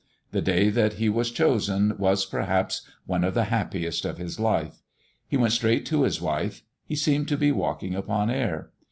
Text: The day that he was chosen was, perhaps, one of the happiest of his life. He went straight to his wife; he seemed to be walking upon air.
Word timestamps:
The 0.31 0.41
day 0.41 0.71
that 0.71 0.93
he 0.93 1.09
was 1.09 1.29
chosen 1.29 1.95
was, 1.99 2.25
perhaps, 2.25 2.81
one 3.05 3.23
of 3.23 3.35
the 3.35 3.43
happiest 3.53 4.03
of 4.03 4.17
his 4.17 4.39
life. 4.39 4.81
He 5.27 5.37
went 5.37 5.53
straight 5.53 5.85
to 5.85 6.01
his 6.01 6.19
wife; 6.19 6.63
he 6.83 6.95
seemed 6.95 7.27
to 7.27 7.37
be 7.37 7.51
walking 7.51 7.93
upon 7.93 8.31
air. 8.31 8.71